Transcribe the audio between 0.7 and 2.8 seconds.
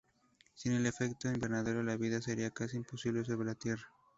el efecto invernadero, la vida sería casi